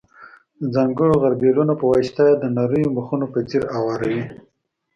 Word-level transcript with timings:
د 0.59 0.61
ځانګړو 0.75 1.13
غربیلونو 1.23 1.73
په 1.79 1.85
واسطه 1.91 2.21
یې 2.29 2.35
د 2.37 2.45
نریو 2.57 2.93
مخونو 2.97 3.25
په 3.33 3.39
څېر 3.49 3.63
اواروي. 3.77 4.23